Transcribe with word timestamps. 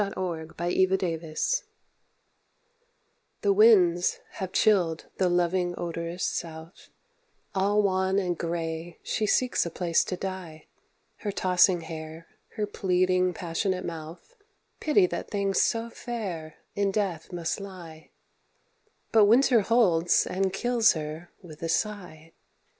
DEAR 0.01 0.45
DEAD 0.57 0.89
WOMEN 0.89 1.35
The 3.41 3.53
winds 3.53 4.19
have 4.31 4.51
chilled 4.51 5.05
the 5.17 5.29
loving 5.29 5.75
odorous 5.77 6.23
South, 6.23 6.89
All 7.53 7.83
wan 7.83 8.17
and 8.17 8.35
grey 8.35 8.97
she 9.03 9.27
seeks 9.27 9.63
a 9.63 9.69
place 9.69 10.03
to 10.05 10.17
die, 10.17 10.65
Her 11.17 11.31
tossing 11.31 11.81
hair, 11.81 12.25
her 12.55 12.65
pleading 12.65 13.35
passionate 13.35 13.85
mouth, 13.85 14.33
Pity 14.79 15.05
that 15.05 15.29
things 15.29 15.61
so 15.61 15.91
fair 15.91 16.55
in 16.75 16.89
death 16.89 17.31
must 17.31 17.59
lie; 17.59 18.09
But 19.11 19.25
Winter 19.25 19.59
holds 19.61 20.25
and 20.25 20.51
kills 20.51 20.93
her 20.93 21.29
with 21.43 21.61
a 21.61 21.69
sigh. 21.69 22.33